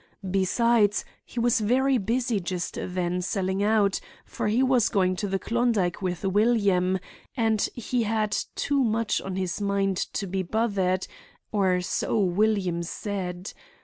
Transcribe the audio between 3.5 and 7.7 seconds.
out, for he was going to the Klondike with William, and